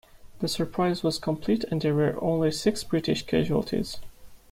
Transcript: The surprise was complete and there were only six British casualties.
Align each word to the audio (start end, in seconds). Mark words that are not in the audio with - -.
The 0.39 0.47
surprise 0.47 1.03
was 1.03 1.19
complete 1.19 1.63
and 1.65 1.79
there 1.79 1.93
were 1.93 2.17
only 2.23 2.49
six 2.49 2.83
British 2.83 3.23
casualties. 3.23 3.99